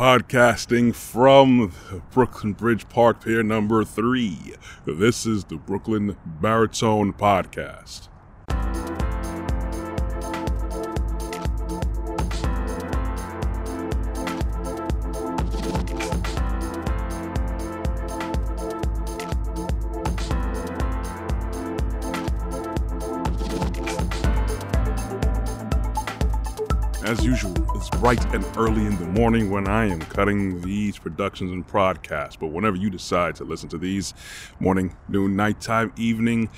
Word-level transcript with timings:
Podcasting 0.00 0.94
from 0.94 1.74
Brooklyn 2.10 2.54
Bridge 2.54 2.88
Park 2.88 3.22
Pier 3.22 3.42
number 3.42 3.84
three. 3.84 4.54
This 4.86 5.26
is 5.26 5.44
the 5.44 5.56
Brooklyn 5.56 6.16
Baritone 6.24 7.12
Podcast. 7.12 8.08
As 27.10 27.24
usual, 27.24 27.56
it's 27.74 27.90
bright 27.90 28.24
and 28.32 28.46
early 28.56 28.86
in 28.86 28.96
the 28.96 29.04
morning 29.04 29.50
when 29.50 29.66
I 29.66 29.86
am 29.86 29.98
cutting 29.98 30.60
these 30.60 30.96
productions 30.96 31.50
and 31.50 31.66
podcasts. 31.66 32.38
But 32.38 32.52
whenever 32.52 32.76
you 32.76 32.88
decide 32.88 33.34
to 33.34 33.44
listen 33.44 33.68
to 33.70 33.78
these, 33.78 34.14
morning, 34.60 34.94
noon, 35.08 35.34
nighttime, 35.34 35.92
evening, 35.96 36.50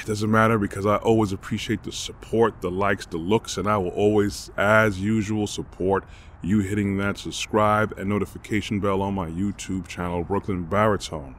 it 0.00 0.06
doesn't 0.06 0.32
matter 0.32 0.58
because 0.58 0.84
I 0.84 0.96
always 0.96 1.30
appreciate 1.30 1.84
the 1.84 1.92
support, 1.92 2.60
the 2.60 2.72
likes, 2.72 3.06
the 3.06 3.18
looks, 3.18 3.56
and 3.56 3.68
I 3.68 3.76
will 3.76 3.90
always, 3.90 4.50
as 4.56 5.00
usual, 5.00 5.46
support 5.46 6.02
you 6.42 6.58
hitting 6.58 6.96
that 6.96 7.16
subscribe 7.16 7.96
and 7.96 8.08
notification 8.08 8.80
bell 8.80 9.00
on 9.00 9.14
my 9.14 9.28
YouTube 9.28 9.86
channel, 9.86 10.24
Brooklyn 10.24 10.64
Baritone. 10.64 11.36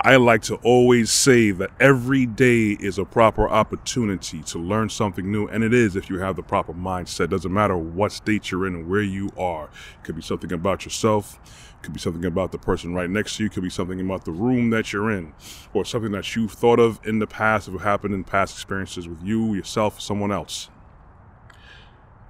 I 0.00 0.14
like 0.14 0.42
to 0.42 0.54
always 0.56 1.10
say 1.10 1.50
that 1.50 1.70
every 1.80 2.24
day 2.24 2.76
is 2.78 2.98
a 2.98 3.04
proper 3.04 3.48
opportunity 3.48 4.42
to 4.42 4.58
learn 4.58 4.90
something 4.90 5.30
new, 5.30 5.48
and 5.48 5.64
it 5.64 5.74
is 5.74 5.96
if 5.96 6.08
you 6.08 6.20
have 6.20 6.36
the 6.36 6.42
proper 6.42 6.72
mindset. 6.72 7.30
Doesn't 7.30 7.52
matter 7.52 7.76
what 7.76 8.12
state 8.12 8.52
you're 8.52 8.64
in 8.68 8.76
and 8.76 8.88
where 8.88 9.02
you 9.02 9.32
are. 9.36 9.64
It 9.64 10.04
could 10.04 10.14
be 10.14 10.22
something 10.22 10.52
about 10.52 10.84
yourself, 10.84 11.40
it 11.44 11.82
could 11.82 11.94
be 11.94 11.98
something 11.98 12.24
about 12.24 12.52
the 12.52 12.58
person 12.58 12.94
right 12.94 13.10
next 13.10 13.36
to 13.36 13.42
you, 13.42 13.46
it 13.48 13.54
could 13.54 13.64
be 13.64 13.70
something 13.70 14.00
about 14.00 14.24
the 14.24 14.30
room 14.30 14.70
that 14.70 14.92
you're 14.92 15.10
in, 15.10 15.32
or 15.74 15.84
something 15.84 16.12
that 16.12 16.36
you've 16.36 16.52
thought 16.52 16.78
of 16.78 17.00
in 17.04 17.18
the 17.18 17.26
past, 17.26 17.66
if 17.66 17.80
happened 17.80 18.14
in 18.14 18.22
past 18.22 18.54
experiences 18.54 19.08
with 19.08 19.20
you, 19.24 19.52
yourself, 19.54 19.98
or 19.98 20.00
someone 20.00 20.30
else. 20.30 20.70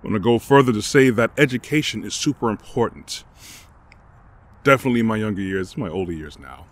I'm 0.02 0.10
going 0.10 0.14
to 0.14 0.20
go 0.20 0.38
further 0.38 0.72
to 0.72 0.80
say 0.80 1.10
that 1.10 1.32
education 1.36 2.02
is 2.02 2.14
super 2.14 2.48
important. 2.48 3.24
Definitely 4.64 5.00
in 5.00 5.06
my 5.06 5.16
younger 5.16 5.42
years, 5.42 5.76
my 5.76 5.90
older 5.90 6.12
years 6.12 6.38
now. 6.38 6.64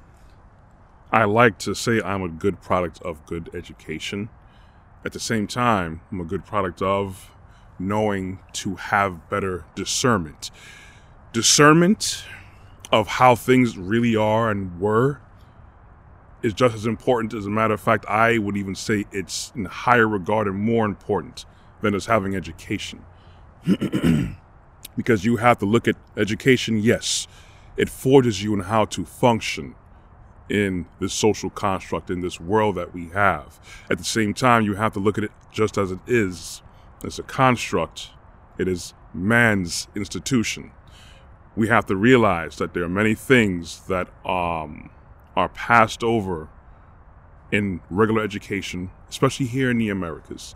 I 1.12 1.25
like 1.25 1.59
to 1.61 1.75
say 1.75 2.01
I'm 2.03 2.23
a 2.23 2.29
good 2.29 2.61
product 2.61 3.01
of 3.03 3.25
good 3.27 3.51
education. 3.55 4.29
At 5.05 5.12
the 5.12 5.21
same 5.21 5.47
time, 5.47 6.01
I'm 6.11 6.21
a 6.21 6.25
good 6.25 6.45
product 6.45 6.83
of 6.83 7.31
knowing 7.79 8.41
to 8.55 8.75
have 8.75 9.29
better 9.31 9.65
discernment. 9.77 10.51
Discernment 11.33 12.25
of 12.91 13.07
how 13.07 13.37
things 13.37 13.79
really 13.79 14.17
are 14.17 14.51
and 14.51 14.81
were 14.81 15.21
is 16.43 16.53
just 16.53 16.75
as 16.75 16.87
important. 16.87 17.34
As 17.34 17.47
a 17.47 17.51
matter 17.51 17.75
of 17.75 17.81
fact, 17.81 18.05
I 18.07 18.39
would 18.39 18.57
even 18.57 18.75
say 18.75 19.05
it's 19.12 19.53
in 19.55 19.67
higher 19.67 20.09
regard 20.09 20.49
and 20.49 20.57
more 20.57 20.84
important 20.84 21.45
than 21.83 21.93
just 21.93 22.09
having 22.09 22.34
education. 22.34 23.05
because 24.97 25.25
you 25.25 25.37
have 25.37 25.59
to 25.59 25.67
look 25.67 25.87
at 25.87 25.97
education, 26.17 26.79
yes, 26.79 27.29
it 27.77 27.89
forges 27.89 28.43
you 28.43 28.55
in 28.55 28.61
how 28.61 28.87
to 28.87 29.05
function 29.05 29.77
in 30.48 30.86
this 31.00 31.12
social 31.12 31.50
construct, 31.50 32.11
in 32.11 32.20
this 32.20 32.41
world 32.41 32.77
that 32.77 32.94
we 32.94 33.08
have. 33.08 33.58
At 33.91 33.98
the 33.98 34.05
same 34.05 34.34
time, 34.34 34.64
you 34.64 34.75
have 34.75 34.92
to 34.92 35.00
look 35.00 35.19
at 35.19 35.25
it 35.25 35.33
just 35.53 35.77
as 35.77 35.91
it 35.91 35.98
is. 36.06 36.62
It's 37.05 37.19
a 37.19 37.22
construct, 37.22 38.11
it 38.58 38.69
is 38.69 38.94
man's 39.12 39.88
institution. 39.94 40.72
We 41.56 41.69
have 41.69 41.86
to 41.86 41.97
realize 41.97 42.56
that 42.56 42.75
there 42.75 42.84
are 42.84 42.88
many 42.88 43.14
things 43.14 43.86
that 43.86 44.08
um, 44.27 44.91
are 45.34 45.48
passed 45.48 46.05
over 46.05 46.48
in 47.50 47.81
regular 47.91 48.22
education, 48.22 48.91
especially 49.08 49.47
here 49.47 49.71
in 49.71 49.78
the 49.78 49.88
Americas. 49.88 50.54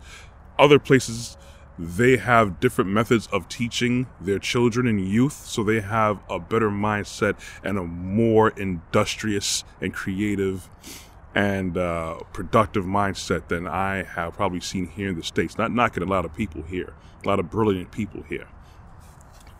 Other 0.59 0.79
places, 0.79 1.37
they 1.79 2.17
have 2.17 2.59
different 2.59 2.89
methods 2.91 3.27
of 3.27 3.47
teaching 3.47 4.07
their 4.19 4.39
children 4.39 4.85
and 4.87 5.07
youth, 5.07 5.45
so 5.45 5.63
they 5.63 5.81
have 5.81 6.19
a 6.29 6.39
better 6.39 6.69
mindset 6.69 7.35
and 7.63 7.77
a 7.77 7.83
more 7.83 8.49
industrious 8.49 9.63
and 9.79 9.93
creative 9.93 10.69
and 11.33 11.77
uh, 11.77 12.19
productive 12.33 12.83
mindset 12.83 13.47
than 13.47 13.65
I 13.65 14.03
have 14.03 14.33
probably 14.33 14.59
seen 14.59 14.87
here 14.87 15.09
in 15.09 15.15
the 15.15 15.23
States. 15.23 15.57
Not 15.57 15.71
knocking 15.71 16.03
a 16.03 16.05
lot 16.05 16.25
of 16.25 16.33
people 16.33 16.61
here, 16.63 16.93
a 17.23 17.27
lot 17.27 17.39
of 17.39 17.49
brilliant 17.49 17.91
people 17.91 18.23
here, 18.23 18.47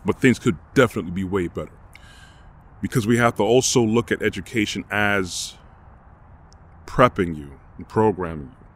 but 0.05 0.19
things 0.19 0.37
could 0.37 0.57
definitely 0.73 1.11
be 1.11 1.23
way 1.23 1.47
better. 1.47 1.71
Because 2.81 3.07
we 3.07 3.17
have 3.17 3.35
to 3.37 3.43
also 3.43 3.81
look 3.81 4.11
at 4.11 4.21
education 4.21 4.83
as 4.91 5.55
prepping 6.85 7.37
you 7.37 7.59
and 7.77 7.87
programming 7.87 8.47
you 8.47 8.67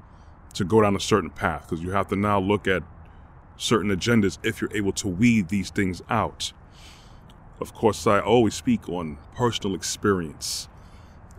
to 0.53 0.63
go 0.63 0.81
down 0.81 0.95
a 0.95 0.99
certain 0.99 1.29
path, 1.29 1.67
because 1.67 1.83
you 1.83 1.91
have 1.91 2.07
to 2.07 2.15
now 2.15 2.39
look 2.39 2.65
at 2.67 2.81
certain 3.57 3.89
agendas 3.89 4.37
if 4.43 4.61
you're 4.61 4.75
able 4.75 4.91
to 4.93 5.07
weed 5.07 5.49
these 5.49 5.69
things 5.69 6.01
out. 6.09 6.53
Of 7.59 7.73
course, 7.73 8.05
I 8.05 8.19
always 8.19 8.53
speak 8.53 8.89
on 8.89 9.17
personal 9.33 9.75
experience 9.75 10.67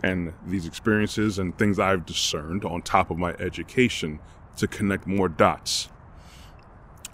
and 0.02 0.32
these 0.46 0.66
experiences 0.66 1.38
and 1.38 1.56
things 1.56 1.78
I've 1.78 2.06
discerned 2.06 2.64
on 2.64 2.82
top 2.82 3.10
of 3.10 3.18
my 3.18 3.32
education 3.32 4.20
to 4.56 4.66
connect 4.66 5.06
more 5.06 5.28
dots. 5.28 5.88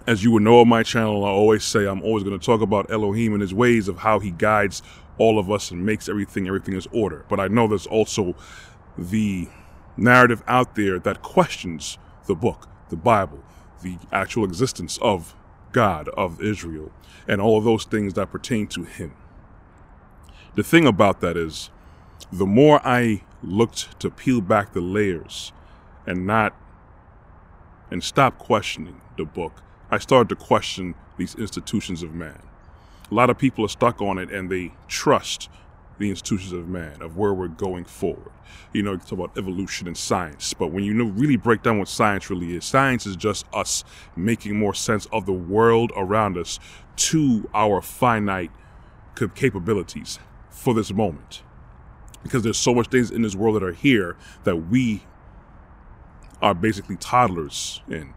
As 0.05 0.23
you 0.23 0.31
would 0.31 0.43
know 0.43 0.59
on 0.59 0.67
my 0.67 0.83
channel, 0.83 1.25
I 1.25 1.29
always 1.29 1.63
say 1.63 1.85
I'm 1.85 2.01
always 2.01 2.23
going 2.23 2.37
to 2.37 2.45
talk 2.45 2.61
about 2.61 2.91
Elohim 2.91 3.33
and 3.33 3.41
his 3.41 3.53
ways 3.53 3.87
of 3.87 3.99
how 3.99 4.19
he 4.19 4.31
guides 4.31 4.81
all 5.17 5.39
of 5.39 5.49
us 5.49 5.71
and 5.71 5.85
makes 5.85 6.09
everything, 6.09 6.47
everything 6.47 6.75
is 6.75 6.87
order. 6.91 7.25
But 7.29 7.39
I 7.39 7.47
know 7.47 7.67
there's 7.67 7.87
also 7.87 8.35
the 8.97 9.47
narrative 9.95 10.43
out 10.47 10.75
there 10.75 10.99
that 10.99 11.21
questions 11.21 11.97
the 12.25 12.35
book, 12.35 12.67
the 12.89 12.95
Bible, 12.95 13.43
the 13.83 13.97
actual 14.11 14.43
existence 14.45 14.97
of 15.01 15.35
God, 15.71 16.09
of 16.09 16.41
Israel, 16.41 16.91
and 17.27 17.39
all 17.39 17.57
of 17.57 17.63
those 17.63 17.85
things 17.85 18.13
that 18.13 18.31
pertain 18.31 18.67
to 18.67 18.83
Him. 18.83 19.13
The 20.55 20.63
thing 20.63 20.85
about 20.85 21.21
that 21.21 21.37
is, 21.37 21.69
the 22.31 22.45
more 22.45 22.81
I 22.85 23.23
looked 23.43 23.99
to 23.99 24.09
peel 24.09 24.41
back 24.41 24.73
the 24.73 24.81
layers 24.81 25.51
and 26.05 26.25
not 26.25 26.55
and 27.91 28.03
stop 28.03 28.39
questioning 28.39 29.01
the 29.17 29.25
book, 29.25 29.61
I 29.91 29.99
started 29.99 30.29
to 30.29 30.35
question 30.35 30.95
these 31.17 31.35
institutions 31.35 32.01
of 32.01 32.13
man. 32.13 32.41
A 33.11 33.13
lot 33.13 33.29
of 33.29 33.37
people 33.37 33.63
are 33.65 33.69
stuck 33.69 34.01
on 34.01 34.17
it 34.17 34.31
and 34.31 34.49
they 34.49 34.73
trust 34.87 35.49
the 35.99 36.09
institutions 36.09 36.51
of 36.51 36.67
man, 36.67 37.01
of 37.01 37.17
where 37.17 37.33
we're 37.33 37.47
going 37.47 37.85
forward. 37.85 38.31
You 38.73 38.83
know, 38.83 38.93
you 38.93 38.97
talk 38.97 39.13
about 39.13 39.37
evolution 39.37 39.87
and 39.87 39.97
science, 39.97 40.53
but 40.53 40.67
when 40.71 40.83
you 40.83 40.93
know, 40.93 41.05
really 41.05 41.37
break 41.37 41.63
down 41.63 41.79
what 41.79 41.87
science 41.87 42.29
really 42.29 42.55
is, 42.55 42.65
science 42.65 43.05
is 43.05 43.15
just 43.15 43.45
us 43.53 43.83
making 44.15 44.57
more 44.57 44.73
sense 44.73 45.05
of 45.11 45.25
the 45.25 45.33
world 45.33 45.91
around 45.95 46.37
us 46.37 46.59
to 46.95 47.49
our 47.53 47.81
finite 47.81 48.51
capabilities 49.35 50.19
for 50.49 50.73
this 50.73 50.91
moment. 50.91 51.43
Because 52.23 52.43
there's 52.43 52.57
so 52.57 52.73
much 52.73 52.87
things 52.87 53.11
in 53.11 53.21
this 53.21 53.35
world 53.35 53.55
that 53.55 53.63
are 53.63 53.73
here 53.73 54.15
that 54.43 54.55
we 54.55 55.03
are 56.41 56.53
basically 56.53 56.95
toddlers 56.97 57.81
in. 57.87 58.13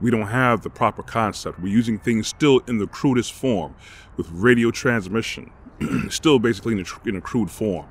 We 0.00 0.10
don't 0.10 0.28
have 0.28 0.62
the 0.62 0.70
proper 0.70 1.02
concept. 1.02 1.60
We're 1.60 1.72
using 1.72 1.98
things 1.98 2.26
still 2.26 2.60
in 2.66 2.78
the 2.78 2.86
crudest 2.86 3.32
form 3.32 3.74
with 4.16 4.28
radio 4.30 4.70
transmission, 4.70 5.50
still 6.08 6.38
basically 6.38 6.72
in 6.72 6.80
a, 6.80 7.08
in 7.08 7.16
a 7.16 7.20
crude 7.20 7.50
form. 7.50 7.86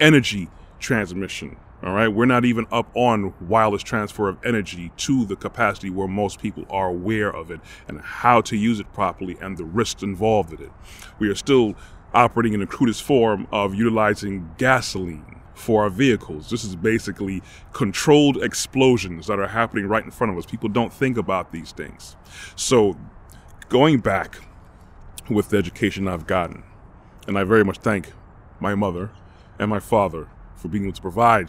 Energy 0.00 0.48
transmission, 0.78 1.56
all 1.82 1.92
right? 1.92 2.08
We're 2.08 2.26
not 2.26 2.44
even 2.44 2.66
up 2.72 2.90
on 2.94 3.34
wireless 3.46 3.82
transfer 3.82 4.28
of 4.28 4.38
energy 4.44 4.92
to 4.98 5.26
the 5.26 5.36
capacity 5.36 5.90
where 5.90 6.08
most 6.08 6.40
people 6.40 6.64
are 6.70 6.88
aware 6.88 7.30
of 7.34 7.50
it 7.50 7.60
and 7.86 8.00
how 8.00 8.40
to 8.42 8.56
use 8.56 8.80
it 8.80 8.92
properly 8.94 9.36
and 9.40 9.58
the 9.58 9.64
risks 9.64 10.02
involved 10.02 10.52
in 10.54 10.62
it. 10.62 10.72
We 11.18 11.28
are 11.28 11.34
still 11.34 11.74
operating 12.14 12.54
in 12.54 12.60
the 12.60 12.66
crudest 12.66 13.02
form 13.02 13.46
of 13.52 13.74
utilizing 13.74 14.54
gasoline 14.58 15.41
for 15.54 15.82
our 15.82 15.90
vehicles. 15.90 16.50
This 16.50 16.64
is 16.64 16.76
basically 16.76 17.42
controlled 17.72 18.42
explosions 18.42 19.26
that 19.26 19.38
are 19.38 19.48
happening 19.48 19.86
right 19.86 20.04
in 20.04 20.10
front 20.10 20.32
of 20.32 20.38
us. 20.38 20.46
People 20.46 20.68
don't 20.68 20.92
think 20.92 21.16
about 21.16 21.52
these 21.52 21.72
things. 21.72 22.16
So, 22.56 22.96
going 23.68 24.00
back 24.00 24.38
with 25.30 25.50
the 25.50 25.58
education 25.58 26.08
I've 26.08 26.26
gotten, 26.26 26.64
and 27.26 27.38
I 27.38 27.44
very 27.44 27.64
much 27.64 27.78
thank 27.78 28.12
my 28.60 28.74
mother 28.74 29.10
and 29.58 29.70
my 29.70 29.80
father 29.80 30.28
for 30.56 30.68
being 30.68 30.84
able 30.84 30.94
to 30.94 31.02
provide 31.02 31.48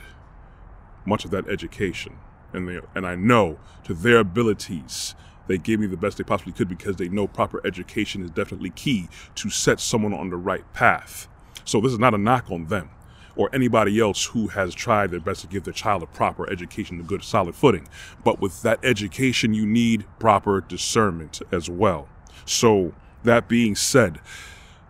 much 1.05 1.25
of 1.25 1.31
that 1.31 1.47
education. 1.47 2.17
And, 2.53 2.67
they, 2.67 2.79
and 2.93 3.05
I 3.05 3.15
know 3.15 3.59
to 3.85 3.93
their 3.93 4.19
abilities, 4.19 5.15
they 5.47 5.57
gave 5.57 5.79
me 5.79 5.87
the 5.87 5.97
best 5.97 6.17
they 6.17 6.23
possibly 6.23 6.53
could 6.53 6.69
because 6.69 6.97
they 6.97 7.09
know 7.09 7.27
proper 7.27 7.65
education 7.65 8.23
is 8.23 8.29
definitely 8.29 8.69
key 8.69 9.09
to 9.35 9.49
set 9.49 9.79
someone 9.79 10.13
on 10.13 10.29
the 10.29 10.37
right 10.37 10.71
path. 10.73 11.27
So 11.65 11.81
this 11.81 11.91
is 11.91 11.99
not 11.99 12.13
a 12.13 12.17
knock 12.17 12.51
on 12.51 12.67
them 12.67 12.89
or 13.35 13.49
anybody 13.53 13.99
else 13.99 14.25
who 14.25 14.47
has 14.47 14.75
tried 14.75 15.11
their 15.11 15.19
best 15.19 15.41
to 15.41 15.47
give 15.47 15.63
their 15.63 15.73
child 15.73 16.03
a 16.03 16.07
proper 16.07 16.49
education, 16.49 16.99
a 16.99 17.03
good 17.03 17.23
solid 17.23 17.55
footing. 17.55 17.87
But 18.23 18.39
with 18.39 18.61
that 18.61 18.79
education, 18.83 19.53
you 19.53 19.65
need 19.65 20.05
proper 20.19 20.61
discernment 20.61 21.41
as 21.51 21.69
well. 21.69 22.07
So 22.45 22.93
that 23.23 23.47
being 23.47 23.75
said, 23.75 24.19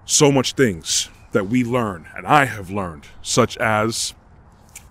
so 0.05 0.31
much 0.31 0.53
things 0.53 1.09
that 1.31 1.47
we 1.47 1.63
learn, 1.63 2.07
and 2.15 2.27
I 2.27 2.45
have 2.45 2.69
learned, 2.69 3.07
such 3.21 3.57
as 3.57 4.13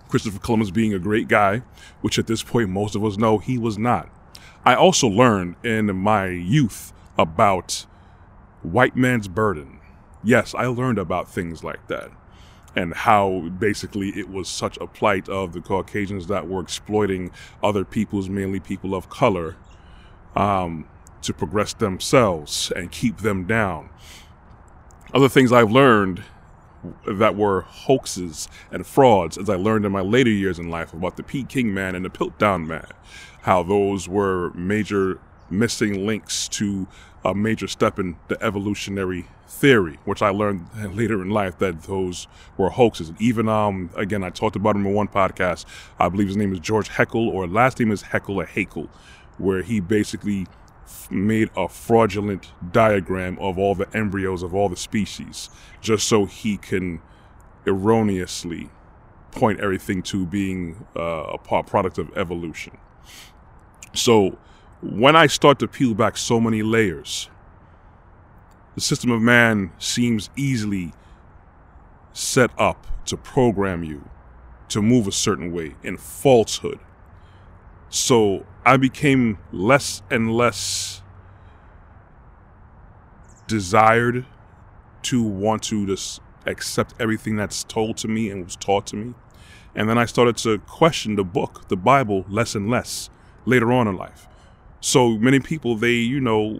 Christopher 0.09 0.39
Columbus 0.39 0.71
being 0.71 0.93
a 0.93 0.99
great 0.99 1.27
guy, 1.27 1.61
which 2.01 2.17
at 2.19 2.27
this 2.27 2.43
point 2.43 2.69
most 2.69 2.95
of 2.95 3.05
us 3.05 3.17
know 3.17 3.37
he 3.37 3.57
was 3.57 3.77
not. 3.77 4.09
I 4.65 4.75
also 4.75 5.07
learned 5.07 5.55
in 5.63 5.95
my 5.95 6.27
youth 6.27 6.93
about 7.17 7.85
white 8.61 8.95
man's 8.95 9.27
burden. 9.27 9.79
Yes, 10.23 10.55
I 10.55 10.65
learned 10.67 10.97
about 10.97 11.29
things 11.29 11.63
like 11.63 11.87
that 11.87 12.11
and 12.75 12.93
how 12.93 13.51
basically 13.59 14.09
it 14.09 14.29
was 14.29 14.47
such 14.49 14.77
a 14.77 14.87
plight 14.87 15.29
of 15.29 15.53
the 15.53 15.61
Caucasians 15.61 16.27
that 16.27 16.47
were 16.47 16.61
exploiting 16.61 17.31
other 17.61 17.85
peoples, 17.85 18.29
mainly 18.29 18.59
people 18.59 18.95
of 18.95 19.09
color, 19.09 19.55
um, 20.35 20.87
to 21.21 21.33
progress 21.33 21.73
themselves 21.73 22.71
and 22.75 22.91
keep 22.91 23.17
them 23.17 23.45
down. 23.45 23.89
Other 25.13 25.29
things 25.29 25.51
I've 25.51 25.71
learned 25.71 26.23
that 27.07 27.35
were 27.35 27.61
hoaxes 27.61 28.47
and 28.71 28.85
frauds, 28.85 29.37
as 29.37 29.49
I 29.49 29.55
learned 29.55 29.85
in 29.85 29.91
my 29.91 30.01
later 30.01 30.29
years 30.29 30.59
in 30.59 30.69
life 30.69 30.93
about 30.93 31.17
the 31.17 31.23
Peking 31.23 31.73
man 31.73 31.95
and 31.95 32.03
the 32.03 32.09
Piltdown 32.09 32.67
man, 32.67 32.87
how 33.41 33.63
those 33.63 34.09
were 34.09 34.51
major 34.53 35.19
missing 35.49 36.05
links 36.05 36.47
to 36.49 36.87
a 37.25 37.33
major 37.33 37.67
step 37.67 37.99
in 37.99 38.15
the 38.27 38.41
evolutionary 38.43 39.27
theory, 39.47 39.99
which 40.05 40.21
I 40.21 40.29
learned 40.29 40.67
later 40.95 41.21
in 41.21 41.29
life 41.29 41.57
that 41.59 41.83
those 41.83 42.27
were 42.57 42.69
hoaxes. 42.69 43.09
And 43.09 43.21
even, 43.21 43.47
um, 43.47 43.89
again, 43.95 44.23
I 44.23 44.29
talked 44.29 44.55
about 44.55 44.75
him 44.75 44.85
in 44.85 44.93
one 44.93 45.07
podcast. 45.07 45.65
I 45.99 46.09
believe 46.09 46.27
his 46.27 46.37
name 46.37 46.53
is 46.53 46.59
George 46.59 46.89
Haeckel, 46.89 47.29
or 47.29 47.47
last 47.47 47.79
name 47.79 47.91
is 47.91 48.03
Haeckel 48.03 48.37
or 48.37 48.45
Haeckel, 48.45 48.89
where 49.37 49.61
he 49.61 49.79
basically 49.79 50.47
made 51.09 51.49
a 51.55 51.67
fraudulent 51.67 52.51
diagram 52.71 53.37
of 53.39 53.57
all 53.57 53.75
the 53.75 53.87
embryos 53.95 54.43
of 54.43 54.53
all 54.53 54.69
the 54.69 54.75
species 54.75 55.49
just 55.81 56.07
so 56.07 56.25
he 56.25 56.57
can 56.57 57.01
erroneously 57.65 58.69
point 59.31 59.59
everything 59.59 60.01
to 60.01 60.25
being 60.25 60.85
uh, 60.95 61.35
a 61.35 61.63
product 61.63 61.97
of 61.97 62.15
evolution. 62.17 62.77
So 63.93 64.37
when 64.83 65.15
I 65.15 65.27
start 65.27 65.59
to 65.59 65.67
peel 65.67 65.93
back 65.93 66.17
so 66.17 66.41
many 66.41 66.61
layers, 66.61 67.29
the 68.75 68.81
system 68.81 69.11
of 69.11 69.21
man 69.21 69.71
seems 69.79 70.29
easily 70.35 70.91
set 72.11 72.51
up 72.57 72.85
to 73.05 73.15
program 73.15 73.83
you 73.83 74.09
to 74.69 74.81
move 74.81 75.07
a 75.07 75.11
certain 75.11 75.53
way 75.53 75.75
in 75.83 75.95
falsehood. 75.95 76.79
So 77.89 78.45
I 78.65 78.77
became 78.77 79.37
less 79.51 80.01
and 80.09 80.33
less 80.33 81.01
desired 83.47 84.25
to 85.03 85.23
want 85.23 85.63
to 85.63 85.85
just 85.85 86.19
accept 86.45 86.93
everything 86.99 87.35
that's 87.35 87.63
told 87.63 87.97
to 87.97 88.07
me 88.07 88.29
and 88.29 88.43
was 88.43 88.55
taught 88.57 88.87
to 88.87 88.95
me. 88.95 89.13
And 89.75 89.89
then 89.89 89.97
I 89.97 90.05
started 90.05 90.37
to 90.37 90.59
question 90.59 91.15
the 91.15 91.23
book, 91.23 91.69
the 91.69 91.77
Bible, 91.77 92.25
less 92.27 92.53
and 92.53 92.69
less 92.69 93.09
later 93.45 93.71
on 93.71 93.87
in 93.87 93.95
life. 93.95 94.27
So 94.83 95.17
many 95.17 95.39
people, 95.39 95.77
they, 95.77 95.93
you 95.93 96.19
know, 96.19 96.59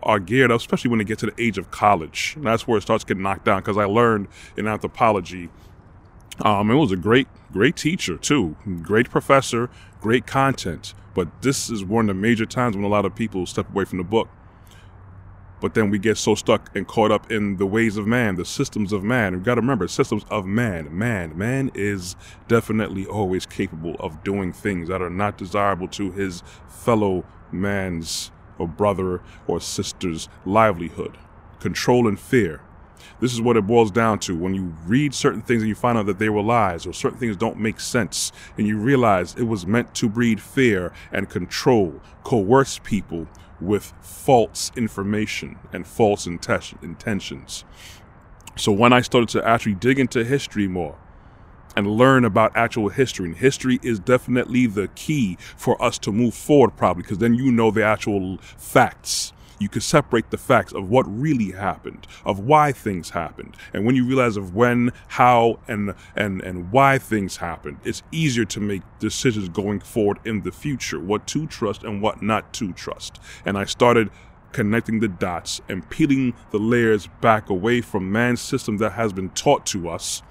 are 0.00 0.20
geared 0.20 0.52
up, 0.52 0.60
especially 0.60 0.88
when 0.88 0.98
they 0.98 1.04
get 1.04 1.18
to 1.18 1.26
the 1.26 1.42
age 1.42 1.58
of 1.58 1.72
college. 1.72 2.34
And 2.36 2.46
that's 2.46 2.68
where 2.68 2.78
it 2.78 2.82
starts 2.82 3.02
getting 3.02 3.24
knocked 3.24 3.44
down 3.44 3.60
because 3.60 3.76
I 3.76 3.86
learned 3.86 4.28
in 4.56 4.68
anthropology. 4.68 5.48
Um, 6.38 6.70
it 6.70 6.76
was 6.76 6.92
a 6.92 6.96
great, 6.96 7.26
great 7.50 7.74
teacher 7.74 8.18
too, 8.18 8.56
great 8.82 9.10
professor, 9.10 9.68
great 10.00 10.28
content. 10.28 10.94
But 11.12 11.42
this 11.42 11.68
is 11.68 11.84
one 11.84 12.08
of 12.08 12.14
the 12.14 12.22
major 12.22 12.46
times 12.46 12.76
when 12.76 12.84
a 12.84 12.88
lot 12.88 13.04
of 13.04 13.16
people 13.16 13.46
step 13.46 13.68
away 13.70 13.84
from 13.84 13.98
the 13.98 14.04
book. 14.04 14.28
But 15.60 15.74
then 15.74 15.90
we 15.90 15.98
get 15.98 16.18
so 16.18 16.36
stuck 16.36 16.70
and 16.76 16.86
caught 16.86 17.10
up 17.10 17.32
in 17.32 17.56
the 17.56 17.66
ways 17.66 17.96
of 17.96 18.06
man, 18.06 18.36
the 18.36 18.44
systems 18.44 18.92
of 18.92 19.02
man. 19.02 19.32
We've 19.32 19.42
got 19.42 19.56
to 19.56 19.60
remember, 19.60 19.88
systems 19.88 20.24
of 20.30 20.46
man. 20.46 20.96
Man, 20.96 21.36
man 21.36 21.72
is 21.74 22.14
definitely 22.46 23.06
always 23.06 23.44
capable 23.44 23.96
of 23.98 24.22
doing 24.22 24.52
things 24.52 24.86
that 24.88 25.02
are 25.02 25.10
not 25.10 25.36
desirable 25.36 25.88
to 25.88 26.12
his 26.12 26.44
fellow 26.68 27.24
man's 27.52 28.30
or 28.58 28.66
brother 28.66 29.20
or 29.46 29.60
sister's 29.60 30.28
livelihood. 30.44 31.18
Control 31.60 32.06
and 32.08 32.18
fear. 32.18 32.60
This 33.20 33.32
is 33.32 33.40
what 33.40 33.56
it 33.56 33.66
boils 33.66 33.90
down 33.90 34.18
to. 34.20 34.36
When 34.36 34.54
you 34.54 34.74
read 34.86 35.14
certain 35.14 35.40
things 35.40 35.62
and 35.62 35.68
you 35.68 35.74
find 35.74 35.96
out 35.96 36.06
that 36.06 36.18
they 36.18 36.28
were 36.28 36.42
lies 36.42 36.86
or 36.86 36.92
certain 36.92 37.18
things 37.18 37.36
don't 37.36 37.58
make 37.58 37.80
sense, 37.80 38.32
and 38.58 38.66
you 38.66 38.78
realize 38.78 39.34
it 39.34 39.44
was 39.44 39.66
meant 39.66 39.94
to 39.96 40.08
breed 40.08 40.40
fear 40.40 40.92
and 41.12 41.30
control, 41.30 42.00
coerce 42.24 42.80
people 42.82 43.26
with 43.60 43.94
false 44.00 44.70
information 44.76 45.58
and 45.72 45.86
false 45.86 46.26
intentions. 46.26 47.64
So 48.56 48.72
when 48.72 48.92
I 48.92 49.00
started 49.00 49.28
to 49.30 49.46
actually 49.46 49.74
dig 49.74 49.98
into 49.98 50.24
history 50.24 50.68
more, 50.68 50.98
and 51.76 51.86
learn 51.86 52.24
about 52.24 52.56
actual 52.56 52.88
history. 52.88 53.26
And 53.26 53.36
history 53.36 53.78
is 53.82 54.00
definitely 54.00 54.66
the 54.66 54.88
key 54.88 55.36
for 55.56 55.80
us 55.82 55.98
to 55.98 56.12
move 56.12 56.34
forward, 56.34 56.76
probably, 56.76 57.02
because 57.02 57.18
then 57.18 57.34
you 57.34 57.52
know 57.52 57.70
the 57.70 57.84
actual 57.84 58.38
facts. 58.38 59.32
You 59.58 59.70
can 59.70 59.80
separate 59.80 60.30
the 60.30 60.36
facts 60.36 60.74
of 60.74 60.90
what 60.90 61.04
really 61.08 61.52
happened, 61.52 62.06
of 62.26 62.40
why 62.40 62.72
things 62.72 63.10
happened. 63.10 63.56
And 63.72 63.86
when 63.86 63.96
you 63.96 64.04
realize 64.04 64.36
of 64.36 64.54
when, 64.54 64.92
how, 65.08 65.60
and 65.66 65.94
and 66.14 66.42
and 66.42 66.70
why 66.70 66.98
things 66.98 67.38
happened, 67.38 67.78
it's 67.82 68.02
easier 68.12 68.44
to 68.44 68.60
make 68.60 68.82
decisions 68.98 69.48
going 69.48 69.80
forward 69.80 70.18
in 70.26 70.42
the 70.42 70.52
future, 70.52 71.00
what 71.00 71.26
to 71.28 71.46
trust 71.46 71.84
and 71.84 72.02
what 72.02 72.20
not 72.20 72.52
to 72.54 72.74
trust. 72.74 73.18
And 73.46 73.56
I 73.56 73.64
started 73.64 74.10
connecting 74.52 75.00
the 75.00 75.08
dots 75.08 75.60
and 75.68 75.88
peeling 75.88 76.34
the 76.50 76.58
layers 76.58 77.08
back 77.22 77.48
away 77.48 77.80
from 77.80 78.12
man's 78.12 78.40
system 78.42 78.76
that 78.78 78.92
has 78.92 79.12
been 79.12 79.30
taught 79.30 79.64
to 79.66 79.88
us 79.88 80.22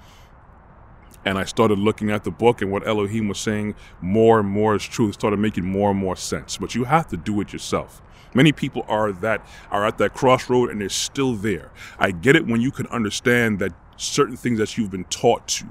and 1.26 1.36
I 1.38 1.44
started 1.44 1.80
looking 1.80 2.12
at 2.12 2.22
the 2.22 2.30
book 2.30 2.62
and 2.62 2.70
what 2.70 2.86
Elohim 2.86 3.26
was 3.26 3.40
saying 3.40 3.74
more 4.00 4.38
and 4.38 4.48
more 4.48 4.76
is 4.76 4.84
true. 4.84 5.08
It 5.08 5.14
started 5.14 5.38
making 5.38 5.66
more 5.66 5.90
and 5.90 5.98
more 5.98 6.14
sense. 6.14 6.56
But 6.56 6.76
you 6.76 6.84
have 6.84 7.08
to 7.08 7.16
do 7.16 7.40
it 7.40 7.52
yourself. 7.52 8.00
Many 8.32 8.52
people 8.52 8.84
are 8.86 9.10
that 9.10 9.44
are 9.72 9.84
at 9.84 9.98
that 9.98 10.14
crossroad 10.14 10.70
and 10.70 10.80
they're 10.80 10.88
still 10.88 11.34
there. 11.34 11.72
I 11.98 12.12
get 12.12 12.36
it 12.36 12.46
when 12.46 12.60
you 12.60 12.70
can 12.70 12.86
understand 12.86 13.58
that 13.58 13.72
certain 13.96 14.36
things 14.36 14.60
that 14.60 14.78
you've 14.78 14.92
been 14.92 15.04
taught 15.06 15.48
to, 15.48 15.66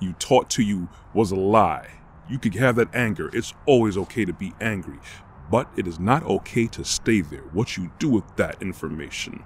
you 0.00 0.14
taught 0.14 0.48
to 0.50 0.62
you 0.62 0.88
was 1.12 1.32
a 1.32 1.36
lie. 1.36 1.90
You 2.30 2.38
could 2.38 2.54
have 2.54 2.76
that 2.76 2.94
anger. 2.94 3.30
It's 3.34 3.52
always 3.66 3.98
okay 3.98 4.24
to 4.24 4.32
be 4.32 4.54
angry, 4.58 5.00
but 5.50 5.70
it 5.76 5.86
is 5.86 6.00
not 6.00 6.22
okay 6.22 6.66
to 6.68 6.82
stay 6.82 7.20
there. 7.20 7.42
What 7.52 7.76
you 7.76 7.90
do 7.98 8.08
with 8.08 8.36
that 8.36 8.62
information 8.62 9.44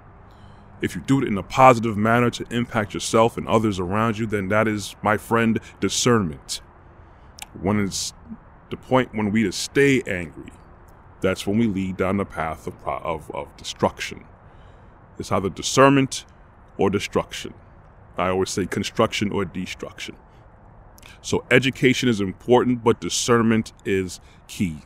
if 0.83 0.95
you 0.95 1.01
do 1.01 1.21
it 1.21 1.27
in 1.29 1.37
a 1.37 1.43
positive 1.43 1.95
manner 1.95 2.29
to 2.29 2.45
impact 2.51 2.93
yourself 2.93 3.37
and 3.37 3.47
others 3.47 3.79
around 3.79 4.17
you, 4.17 4.25
then 4.25 4.49
that 4.49 4.67
is, 4.67 4.97
my 5.01 5.15
friend, 5.15 5.61
discernment. 5.79 6.61
When 7.61 7.79
it's 7.79 8.13
the 8.69 8.75
point 8.75 9.15
when 9.15 9.31
we 9.31 9.43
to 9.43 9.53
stay 9.53 10.01
angry, 10.05 10.51
that's 11.21 11.47
when 11.47 11.57
we 11.57 11.67
lead 11.67 11.95
down 11.95 12.17
the 12.17 12.25
path 12.25 12.67
of, 12.67 12.75
of, 12.85 13.31
of 13.31 13.55
destruction. 13.55 14.25
It's 15.17 15.31
either 15.31 15.49
discernment 15.49 16.25
or 16.77 16.89
destruction. 16.89 17.53
I 18.17 18.27
always 18.27 18.49
say 18.49 18.65
construction 18.65 19.31
or 19.31 19.45
destruction. 19.45 20.17
So 21.21 21.45
education 21.49 22.09
is 22.09 22.19
important, 22.19 22.83
but 22.83 22.99
discernment 22.99 23.71
is 23.85 24.19
key. 24.49 24.79